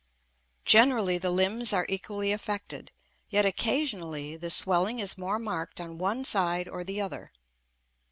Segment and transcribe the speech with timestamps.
[0.65, 2.91] Generally the limbs are equally affected,
[3.29, 7.31] yet occasionally the swelling is more marked on one side or the other.